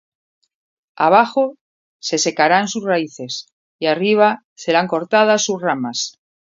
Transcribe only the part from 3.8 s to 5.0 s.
arriba serán